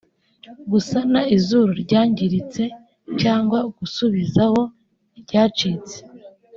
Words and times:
gusana 0.71 1.19
izuru 1.35 1.71
ryangiritse 1.83 2.63
cyangwa 3.21 3.59
gusubizaho 3.77 4.61
iryacitse 5.19 5.97